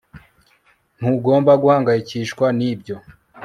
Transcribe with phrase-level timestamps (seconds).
[0.97, 2.95] ntugomba guhangayikishwa nibyo